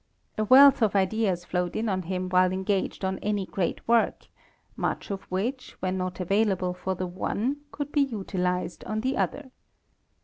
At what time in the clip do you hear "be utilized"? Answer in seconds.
7.91-8.83